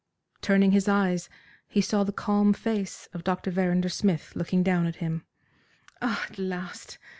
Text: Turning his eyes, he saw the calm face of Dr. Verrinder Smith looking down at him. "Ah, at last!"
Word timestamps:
Turning 0.41 0.71
his 0.71 0.87
eyes, 0.87 1.29
he 1.67 1.79
saw 1.79 2.03
the 2.03 2.11
calm 2.11 2.53
face 2.53 3.07
of 3.13 3.23
Dr. 3.23 3.51
Verrinder 3.51 3.87
Smith 3.87 4.31
looking 4.35 4.63
down 4.63 4.87
at 4.87 4.95
him. 4.95 5.27
"Ah, 6.01 6.23
at 6.27 6.39
last!" 6.39 6.97